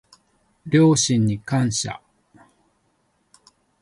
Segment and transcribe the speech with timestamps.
[0.65, 2.01] 両親に感謝